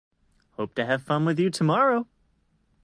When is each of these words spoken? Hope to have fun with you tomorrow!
Hope 0.53 0.73
to 0.73 0.85
have 0.87 1.03
fun 1.03 1.25
with 1.25 1.37
you 1.37 1.51
tomorrow! 1.51 2.07